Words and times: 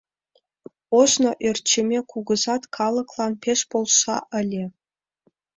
Ожно 0.99 1.31
Ӧрчӧмӧ 1.47 1.99
кугызат 2.11 2.63
калыклан 2.75 3.33
пеш 3.43 3.59
полша 3.71 4.17
ыле. 4.39 4.63